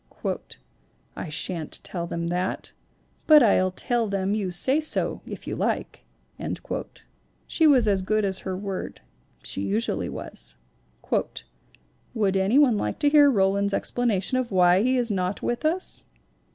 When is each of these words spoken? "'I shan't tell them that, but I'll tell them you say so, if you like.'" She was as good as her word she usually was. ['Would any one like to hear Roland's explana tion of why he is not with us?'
"'I 1.15 1.29
shan't 1.29 1.79
tell 1.83 2.07
them 2.07 2.29
that, 2.29 2.71
but 3.27 3.43
I'll 3.43 3.69
tell 3.69 4.07
them 4.07 4.33
you 4.33 4.49
say 4.49 4.79
so, 4.79 5.21
if 5.27 5.45
you 5.45 5.55
like.'" 5.55 6.05
She 7.47 7.67
was 7.67 7.87
as 7.87 8.01
good 8.01 8.25
as 8.25 8.39
her 8.39 8.57
word 8.57 9.01
she 9.43 9.61
usually 9.61 10.09
was. 10.09 10.55
['Would 12.15 12.35
any 12.35 12.57
one 12.57 12.79
like 12.79 12.97
to 12.97 13.09
hear 13.09 13.29
Roland's 13.29 13.73
explana 13.73 14.23
tion 14.23 14.39
of 14.39 14.49
why 14.51 14.81
he 14.81 14.97
is 14.97 15.11
not 15.11 15.43
with 15.43 15.63
us?' 15.65 16.05